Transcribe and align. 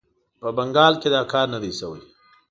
په 0.41 0.47
بنګال 0.57 0.93
کې 1.01 1.09
دا 1.15 1.21
کار 1.33 1.47
نه 1.53 1.59
دی 1.63 1.71
سوی. 1.79 2.01